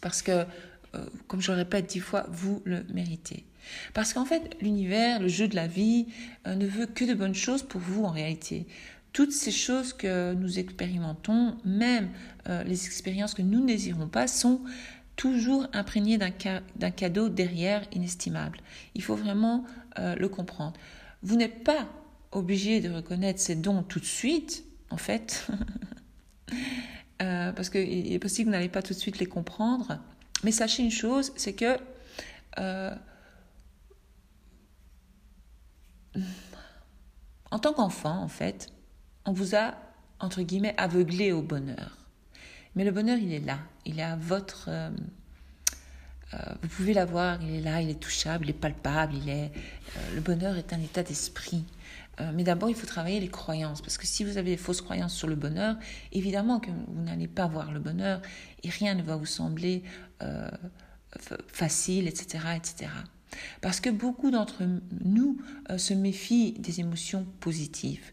Parce 0.00 0.22
que, 0.22 0.44
euh, 0.94 1.06
comme 1.28 1.40
je 1.40 1.50
le 1.50 1.58
répète 1.58 1.86
dix 1.86 2.00
fois, 2.00 2.26
vous 2.30 2.62
le 2.64 2.84
méritez. 2.92 3.44
Parce 3.94 4.12
qu'en 4.12 4.24
fait, 4.24 4.56
l'univers, 4.60 5.20
le 5.20 5.28
jeu 5.28 5.48
de 5.48 5.54
la 5.54 5.66
vie, 5.66 6.06
euh, 6.46 6.54
ne 6.54 6.66
veut 6.66 6.86
que 6.86 7.04
de 7.04 7.14
bonnes 7.14 7.34
choses 7.34 7.62
pour 7.62 7.80
vous 7.80 8.04
en 8.04 8.10
réalité 8.10 8.66
toutes 9.12 9.32
ces 9.32 9.50
choses 9.50 9.92
que 9.92 10.32
nous 10.32 10.58
expérimentons, 10.58 11.58
même 11.66 12.08
les 12.64 12.86
expériences 12.86 13.34
que 13.34 13.42
nous 13.42 13.60
ne 13.60 13.66
désirons 13.66 14.08
pas, 14.08 14.26
sont 14.26 14.62
toujours 15.16 15.66
imprégnées 15.72 16.18
d'un 16.18 16.90
cadeau 16.90 17.28
derrière 17.28 17.82
inestimable. 17.92 18.58
Il 18.94 19.02
faut 19.02 19.14
vraiment 19.14 19.64
euh, 19.98 20.14
le 20.16 20.28
comprendre. 20.28 20.74
Vous 21.22 21.36
n'êtes 21.36 21.64
pas 21.64 21.86
obligé 22.32 22.80
de 22.80 22.90
reconnaître 22.90 23.40
ces 23.40 23.54
dons 23.54 23.82
tout 23.82 24.00
de 24.00 24.04
suite, 24.04 24.64
en 24.90 24.96
fait, 24.96 25.46
euh, 27.22 27.52
parce 27.52 27.70
qu'il 27.70 28.12
est 28.12 28.18
possible 28.18 28.46
que 28.46 28.50
vous 28.50 28.58
n'allez 28.58 28.68
pas 28.68 28.82
tout 28.82 28.94
de 28.94 28.98
suite 28.98 29.18
les 29.18 29.26
comprendre. 29.26 29.98
Mais 30.44 30.50
sachez 30.50 30.82
une 30.82 30.90
chose, 30.90 31.32
c'est 31.36 31.52
que 31.52 31.76
en 37.52 37.58
tant 37.58 37.72
qu'enfant, 37.72 38.18
en 38.18 38.28
fait, 38.28 38.72
on 39.24 39.32
vous 39.32 39.54
a, 39.54 39.74
entre 40.18 40.42
guillemets, 40.42 40.74
aveuglé 40.78 41.32
au 41.32 41.42
bonheur. 41.42 42.01
Mais 42.74 42.84
le 42.84 42.90
bonheur, 42.90 43.18
il 43.18 43.32
est 43.32 43.40
là. 43.40 43.58
Il 43.84 43.98
est 43.98 44.04
à 44.04 44.16
votre... 44.16 44.66
Euh, 44.68 44.90
euh, 46.34 46.38
vous 46.62 46.68
pouvez 46.68 46.94
l'avoir, 46.94 47.42
il 47.42 47.56
est 47.56 47.60
là, 47.60 47.82
il 47.82 47.90
est 47.90 48.00
touchable, 48.00 48.46
il 48.46 48.50
est 48.50 48.54
palpable, 48.54 49.14
il 49.14 49.28
est... 49.28 49.52
Euh, 49.96 50.14
le 50.14 50.20
bonheur 50.20 50.56
est 50.56 50.72
un 50.72 50.80
état 50.80 51.02
d'esprit. 51.02 51.64
mais 52.34 52.44
d'abord, 52.44 52.70
il 52.70 52.76
faut 52.76 52.86
travailler 52.86 53.20
les 53.20 53.28
croyances. 53.28 53.82
Parce 53.82 53.98
que 53.98 54.06
si 54.06 54.24
vous 54.24 54.38
avez 54.38 54.52
des 54.52 54.56
fausses 54.56 54.80
croyances 54.80 55.14
sur 55.14 55.28
le 55.28 55.34
bonheur, 55.34 55.76
évidemment 56.12 56.60
que 56.60 56.70
vous 56.70 57.02
n'allez 57.02 57.28
pas 57.28 57.46
voir 57.46 57.72
le 57.72 57.80
bonheur 57.80 58.22
et 58.62 58.70
rien 58.70 58.94
ne 58.94 59.02
va 59.02 59.16
vous 59.16 59.26
sembler 59.26 59.82
facile, 61.48 62.06
etc., 62.06 62.44
etc. 62.56 62.90
Parce 63.60 63.80
que 63.80 63.90
beaucoup 63.90 64.30
d'entre 64.30 64.62
nous 65.04 65.38
se 65.76 65.94
méfient 65.94 66.52
des 66.52 66.80
émotions 66.80 67.26
positives. 67.40 68.12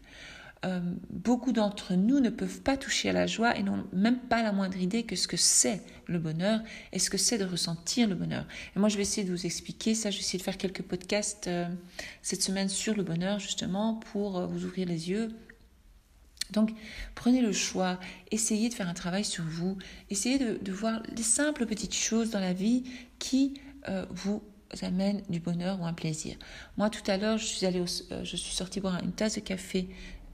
Euh, 0.66 0.80
beaucoup 1.08 1.52
d'entre 1.52 1.94
nous 1.94 2.20
ne 2.20 2.28
peuvent 2.28 2.60
pas 2.60 2.76
toucher 2.76 3.08
à 3.08 3.12
la 3.14 3.26
joie 3.26 3.56
et 3.56 3.62
n'ont 3.62 3.86
même 3.94 4.18
pas 4.18 4.42
la 4.42 4.52
moindre 4.52 4.76
idée 4.76 5.04
que 5.04 5.16
ce 5.16 5.26
que 5.26 5.38
c'est 5.38 5.80
le 6.06 6.18
bonheur 6.18 6.60
et 6.92 6.98
ce 6.98 7.08
que 7.08 7.16
c'est 7.16 7.38
de 7.38 7.46
ressentir 7.46 8.06
le 8.06 8.14
bonheur. 8.14 8.44
Et 8.76 8.78
moi, 8.78 8.90
je 8.90 8.96
vais 8.96 9.02
essayer 9.02 9.26
de 9.26 9.32
vous 9.32 9.46
expliquer 9.46 9.94
ça. 9.94 10.10
Je 10.10 10.18
vais 10.18 10.20
essayer 10.20 10.38
de 10.38 10.44
faire 10.44 10.58
quelques 10.58 10.82
podcasts 10.82 11.46
euh, 11.46 11.66
cette 12.20 12.42
semaine 12.42 12.68
sur 12.68 12.94
le 12.94 13.02
bonheur, 13.02 13.38
justement, 13.38 13.94
pour 14.12 14.36
euh, 14.36 14.46
vous 14.46 14.66
ouvrir 14.66 14.86
les 14.86 15.08
yeux. 15.08 15.28
Donc, 16.50 16.72
prenez 17.14 17.40
le 17.40 17.52
choix, 17.52 17.98
essayez 18.30 18.68
de 18.68 18.74
faire 18.74 18.88
un 18.88 18.94
travail 18.94 19.24
sur 19.24 19.44
vous, 19.44 19.78
essayez 20.10 20.38
de, 20.38 20.72
voir 20.72 21.00
les 21.16 21.22
simples 21.22 21.64
petites 21.64 21.94
choses 21.94 22.30
dans 22.30 22.40
la 22.40 22.52
vie 22.52 22.82
qui 23.20 23.60
vous 24.10 24.42
amènent 24.82 25.22
du 25.28 25.38
bonheur 25.38 25.80
ou 25.80 25.86
un 25.86 25.92
plaisir. 25.92 26.34
Moi, 26.76 26.90
tout 26.90 27.08
à 27.08 27.18
l'heure, 27.18 27.38
je 27.38 27.44
suis 27.44 27.66
allée, 27.66 27.84
je 27.86 28.36
suis 28.36 28.52
sortie 28.52 28.80
boire 28.80 29.00
une 29.00 29.12
tasse 29.12 29.36
de 29.36 29.40
café 29.40 29.88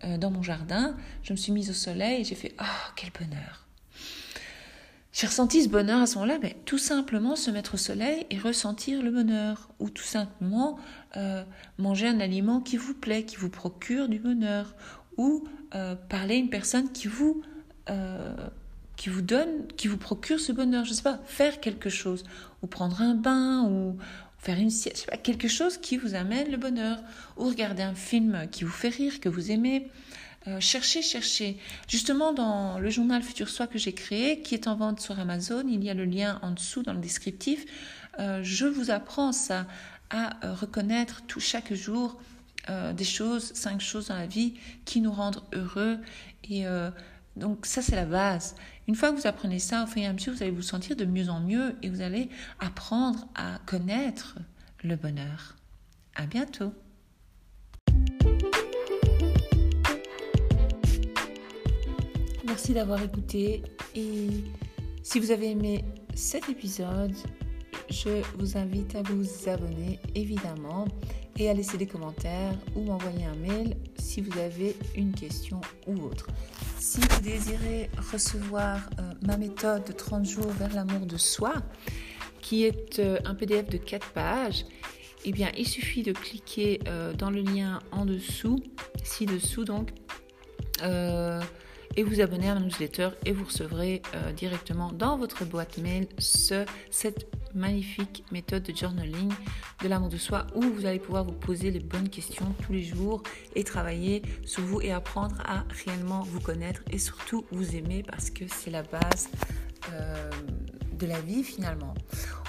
euh, 0.04 0.18
dans 0.18 0.30
mon 0.30 0.42
jardin, 0.42 0.96
je 1.22 1.32
me 1.32 1.36
suis 1.36 1.52
mise 1.52 1.70
au 1.70 1.74
soleil 1.74 2.20
et 2.20 2.24
j'ai 2.24 2.34
fait 2.34 2.54
Ah, 2.58 2.92
quel 2.96 3.10
bonheur. 3.10 3.66
J'ai 5.12 5.26
ressenti 5.26 5.62
ce 5.62 5.68
bonheur 5.68 6.02
à 6.02 6.06
ce 6.06 6.16
moment-là, 6.16 6.38
mais 6.42 6.56
tout 6.66 6.78
simplement 6.78 7.36
se 7.36 7.50
mettre 7.50 7.74
au 7.74 7.78
soleil 7.78 8.26
et 8.30 8.38
ressentir 8.38 9.02
le 9.02 9.10
bonheur, 9.10 9.70
ou 9.78 9.88
tout 9.88 10.04
simplement 10.04 10.78
euh, 11.16 11.42
manger 11.78 12.08
un 12.08 12.20
aliment 12.20 12.60
qui 12.60 12.76
vous 12.76 12.92
plaît, 12.92 13.24
qui 13.24 13.36
vous 13.36 13.48
procure 13.48 14.08
du 14.08 14.18
bonheur, 14.18 14.74
ou 15.16 15.44
euh, 15.74 15.94
parler 15.94 16.34
à 16.34 16.38
une 16.38 16.50
personne 16.50 16.92
qui 16.92 17.08
vous 17.08 17.42
qui 18.96 19.10
vous 19.10 19.22
donne, 19.22 19.66
qui 19.76 19.88
vous 19.88 19.98
procure 19.98 20.40
ce 20.40 20.50
bonheur. 20.50 20.84
Je 20.84 20.90
ne 20.90 20.94
sais 20.96 21.02
pas, 21.02 21.20
faire 21.26 21.60
quelque 21.60 21.90
chose, 21.90 22.24
ou 22.62 22.66
prendre 22.66 23.00
un 23.00 23.14
bain, 23.14 23.62
ou, 23.64 23.96
une 24.54 24.70
quelque 25.22 25.48
chose 25.48 25.78
qui 25.78 25.96
vous 25.96 26.14
amène 26.14 26.50
le 26.50 26.56
bonheur, 26.56 26.98
ou 27.36 27.44
regarder 27.44 27.82
un 27.82 27.94
film 27.94 28.48
qui 28.50 28.64
vous 28.64 28.70
fait 28.70 28.88
rire, 28.88 29.20
que 29.20 29.28
vous 29.28 29.50
aimez. 29.50 29.88
Euh, 30.48 30.60
cherchez, 30.60 31.02
cherchez. 31.02 31.58
Justement, 31.88 32.32
dans 32.32 32.78
le 32.78 32.88
journal 32.88 33.22
Futur 33.22 33.48
Soi 33.48 33.66
que 33.66 33.78
j'ai 33.78 33.92
créé, 33.92 34.42
qui 34.42 34.54
est 34.54 34.68
en 34.68 34.76
vente 34.76 35.00
sur 35.00 35.18
Amazon, 35.18 35.64
il 35.68 35.82
y 35.82 35.90
a 35.90 35.94
le 35.94 36.04
lien 36.04 36.38
en 36.42 36.52
dessous 36.52 36.82
dans 36.82 36.92
le 36.92 37.00
descriptif. 37.00 37.64
Euh, 38.20 38.40
je 38.44 38.66
vous 38.66 38.90
apprends 38.90 39.32
ça, 39.32 39.66
à 40.10 40.46
euh, 40.46 40.54
reconnaître 40.54 41.22
tout 41.26 41.40
chaque 41.40 41.72
jour 41.72 42.20
des 42.96 43.04
choses, 43.04 43.52
cinq 43.54 43.80
choses 43.80 44.08
dans 44.08 44.16
la 44.16 44.26
vie 44.26 44.54
qui 44.84 45.00
nous 45.00 45.12
rendent 45.12 45.40
heureux. 45.52 45.98
Et 46.50 46.64
donc 47.36 47.64
ça, 47.64 47.80
c'est 47.80 47.94
la 47.94 48.04
base. 48.04 48.56
Une 48.88 48.94
fois 48.94 49.10
que 49.10 49.16
vous 49.16 49.26
apprenez 49.26 49.58
ça, 49.58 49.82
au 49.82 49.86
fur 49.86 50.02
et 50.02 50.06
à 50.06 50.12
mesure, 50.12 50.32
vous 50.32 50.42
allez 50.42 50.52
vous 50.52 50.62
sentir 50.62 50.94
de 50.94 51.04
mieux 51.04 51.28
en 51.28 51.40
mieux 51.40 51.74
et 51.82 51.88
vous 51.88 52.02
allez 52.02 52.28
apprendre 52.60 53.26
à 53.34 53.58
connaître 53.66 54.38
le 54.84 54.94
bonheur. 54.94 55.56
À 56.14 56.26
bientôt. 56.26 56.72
Merci 62.46 62.72
d'avoir 62.74 63.02
écouté 63.02 63.62
et 63.96 64.28
si 65.02 65.18
vous 65.18 65.32
avez 65.32 65.50
aimé 65.50 65.84
cet 66.14 66.48
épisode, 66.48 67.14
je 67.90 68.22
vous 68.38 68.56
invite 68.56 68.94
à 68.94 69.02
vous 69.02 69.48
abonner 69.48 69.98
évidemment 70.14 70.86
et 71.38 71.50
à 71.50 71.54
laisser 71.54 71.76
des 71.76 71.86
commentaires 71.86 72.54
ou 72.74 72.82
m'envoyer 72.82 73.24
un 73.24 73.34
mail 73.34 73.76
si 73.98 74.20
vous 74.20 74.38
avez 74.38 74.76
une 74.94 75.12
question 75.12 75.60
ou 75.86 76.00
autre. 76.02 76.26
Si 76.78 77.00
vous 77.00 77.20
désirez 77.20 77.90
recevoir 78.12 78.88
euh, 78.98 79.12
ma 79.26 79.36
méthode 79.36 79.84
de 79.84 79.92
30 79.92 80.24
jours 80.24 80.50
vers 80.52 80.72
l'amour 80.74 81.06
de 81.06 81.16
soi, 81.16 81.54
qui 82.40 82.64
est 82.64 82.98
euh, 82.98 83.18
un 83.24 83.34
PDF 83.34 83.68
de 83.68 83.76
4 83.76 84.12
pages, 84.12 84.64
eh 85.24 85.32
bien, 85.32 85.50
il 85.56 85.66
suffit 85.66 86.02
de 86.02 86.12
cliquer 86.12 86.80
euh, 86.86 87.12
dans 87.12 87.30
le 87.30 87.40
lien 87.40 87.80
en 87.90 88.06
dessous, 88.06 88.62
ci-dessous 89.02 89.64
donc, 89.64 89.90
et 91.96 92.02
vous 92.02 92.20
abonner 92.20 92.48
à 92.48 92.54
ma 92.54 92.60
newsletter 92.60 93.10
et 93.24 93.32
vous 93.32 93.44
recevrez 93.44 94.02
directement 94.36 94.92
dans 94.92 95.16
votre 95.16 95.44
boîte 95.44 95.78
mail 95.78 96.06
ce, 96.18 96.64
cette 96.90 97.26
magnifique 97.56 98.24
méthode 98.30 98.62
de 98.62 98.76
journaling 98.76 99.32
de 99.82 99.88
l'amour 99.88 100.08
de 100.08 100.18
soi 100.18 100.46
où 100.54 100.62
vous 100.62 100.86
allez 100.86 100.98
pouvoir 100.98 101.24
vous 101.24 101.32
poser 101.32 101.70
les 101.70 101.80
bonnes 101.80 102.08
questions 102.08 102.54
tous 102.64 102.72
les 102.72 102.82
jours 102.82 103.22
et 103.54 103.64
travailler 103.64 104.22
sur 104.44 104.62
vous 104.62 104.80
et 104.80 104.92
apprendre 104.92 105.36
à 105.44 105.64
réellement 105.84 106.20
vous 106.22 106.40
connaître 106.40 106.82
et 106.90 106.98
surtout 106.98 107.44
vous 107.50 107.74
aimer 107.74 108.02
parce 108.02 108.30
que 108.30 108.44
c'est 108.46 108.70
la 108.70 108.82
base 108.82 109.28
euh, 109.92 110.30
de 110.92 111.06
la 111.06 111.20
vie 111.20 111.42
finalement. 111.42 111.94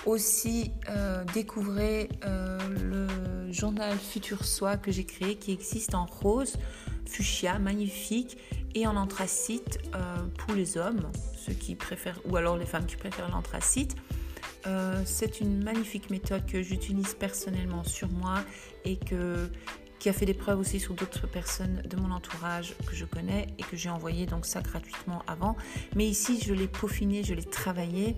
Aussi, 0.05 0.71
euh, 0.89 1.23
découvrez 1.33 2.09
euh, 2.25 2.57
le 2.69 3.51
journal 3.51 3.97
Futur 3.97 4.45
Soi 4.45 4.77
que 4.77 4.91
j'ai 4.91 5.05
créé 5.05 5.35
qui 5.35 5.51
existe 5.51 5.95
en 5.95 6.05
rose, 6.05 6.55
fuchsia, 7.05 7.59
magnifique 7.59 8.37
en 8.86 8.98
anthracite 8.98 9.79
pour 10.38 10.53
les 10.53 10.77
hommes, 10.77 11.10
ceux 11.36 11.53
qui 11.53 11.75
préfèrent, 11.75 12.19
ou 12.25 12.36
alors 12.36 12.57
les 12.57 12.65
femmes 12.65 12.86
qui 12.86 12.98
préfèrent 12.98 13.31
l'anthracite. 13.31 13.96
Euh, 14.67 15.01
c'est 15.05 15.39
une 15.39 15.63
magnifique 15.63 16.10
méthode 16.10 16.46
que 16.46 16.62
j'utilise 16.62 17.13
personnellement 17.13 17.84
sur 17.84 18.10
moi 18.10 18.39
et 18.84 18.98
que, 18.98 19.50
qui 20.00 20.10
a 20.10 20.13
fait 20.13 20.25
des 20.25 20.34
preuves 20.34 20.60
aussi 20.60 20.79
sur 20.79 20.93
d'autres 20.93 21.27
personnes 21.27 21.81
de 21.89 21.96
mon 21.96 22.12
entourage 22.12 22.75
que 22.86 22.93
je 22.96 23.05
connais 23.05 23.48
et 23.57 23.63
que 23.63 23.77
j'ai 23.77 23.89
envoyé 23.89 24.25
donc 24.25 24.46
ça 24.46 24.62
gratuitement 24.62 25.24
avant. 25.27 25.55
Mais 25.96 26.05
ici, 26.05 26.41
je 26.46 26.53
l'ai 26.53 26.67
peaufiné, 26.67 27.24
je 27.24 27.34
l'ai 27.34 27.46
travaillé 27.46 28.17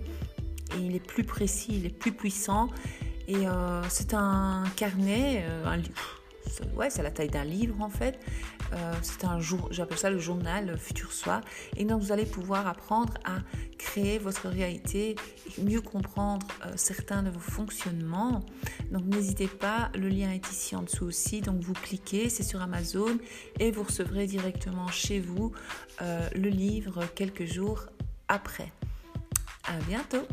et 0.76 0.80
il 0.80 0.96
est 0.96 1.06
plus 1.06 1.24
précis, 1.24 1.72
il 1.72 1.86
est 1.86 1.96
plus 1.96 2.12
puissant. 2.12 2.68
Et 3.28 3.46
euh, 3.46 3.82
c'est 3.88 4.12
un 4.14 4.64
carnet, 4.74 5.44
euh, 5.46 5.66
un, 5.66 5.78
ouais, 6.74 6.90
c'est 6.90 7.02
la 7.02 7.10
taille 7.10 7.28
d'un 7.28 7.44
livre 7.44 7.80
en 7.80 7.90
fait. 7.90 8.18
Euh, 8.72 8.92
c'est 9.02 9.24
un 9.24 9.40
jour, 9.40 9.68
j'appelle 9.70 9.98
ça 9.98 10.10
le 10.10 10.18
journal 10.18 10.78
Futur 10.78 11.12
Soi. 11.12 11.40
Et 11.76 11.84
donc 11.84 12.02
vous 12.02 12.12
allez 12.12 12.26
pouvoir 12.26 12.66
apprendre 12.66 13.14
à 13.24 13.38
créer 13.78 14.18
votre 14.18 14.48
réalité 14.48 15.16
et 15.58 15.62
mieux 15.62 15.80
comprendre 15.80 16.46
euh, 16.66 16.72
certains 16.76 17.22
de 17.22 17.30
vos 17.30 17.40
fonctionnements. 17.40 18.40
Donc 18.90 19.04
n'hésitez 19.04 19.48
pas, 19.48 19.90
le 19.94 20.08
lien 20.08 20.30
est 20.32 20.50
ici 20.50 20.76
en 20.76 20.82
dessous 20.82 21.06
aussi. 21.06 21.40
Donc 21.40 21.60
vous 21.60 21.74
cliquez, 21.74 22.28
c'est 22.28 22.42
sur 22.42 22.62
Amazon 22.62 23.18
et 23.58 23.70
vous 23.70 23.82
recevrez 23.82 24.26
directement 24.26 24.88
chez 24.88 25.20
vous 25.20 25.52
euh, 26.02 26.28
le 26.34 26.48
livre 26.48 27.04
quelques 27.14 27.46
jours 27.46 27.86
après. 28.28 28.72
À 29.64 29.78
bientôt. 29.86 30.26